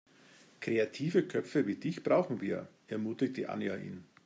[0.59, 4.03] Kreative Köpfe wie dich brauchen wir, ermutigte Anja ihn.